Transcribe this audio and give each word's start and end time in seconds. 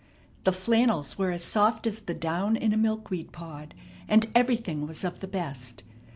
The 0.45 0.51
flannels 0.51 1.19
were 1.19 1.29
as 1.29 1.43
soft 1.43 1.85
as 1.85 1.99
the 2.01 2.15
down 2.15 2.55
in 2.55 2.73
a 2.73 2.75
milkweed 2.75 3.31
pod, 3.31 3.75
and 4.07 4.25
everything 4.33 4.87
was 4.87 5.03
of 5.03 5.19
the 5.19 5.27
best. 5.27 5.83